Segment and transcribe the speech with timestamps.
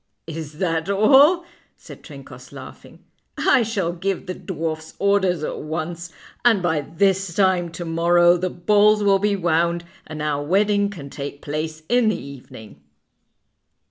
[0.25, 1.45] "Is that all?"
[1.77, 3.03] said Trencoss, laughing.
[3.37, 6.11] "I shall give the dwarfs orders at once,
[6.43, 11.11] and by this time to morrow the balls will be wound, and our wedding can
[11.11, 12.81] take place in the evening."